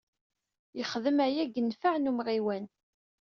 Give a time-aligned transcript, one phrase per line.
[0.77, 2.65] Yexdem aya deg nnfeɛ n umɣiwan.